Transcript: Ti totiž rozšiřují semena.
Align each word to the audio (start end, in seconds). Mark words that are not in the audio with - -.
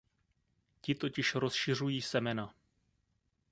Ti 0.81 0.95
totiž 0.95 1.35
rozšiřují 1.35 2.01
semena. 2.01 2.55